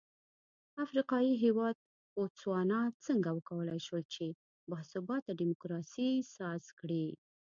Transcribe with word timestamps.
افریقايي 0.83 1.33
هېواد 1.43 1.75
بوتسوانا 2.13 2.81
څنګه 3.05 3.29
وکولای 3.37 3.79
شول 3.87 4.03
چې 4.13 4.25
با 4.69 4.79
ثباته 4.91 5.31
ډیموکراسي 5.39 6.09
ساز 6.35 6.63
کړي. 6.79 7.07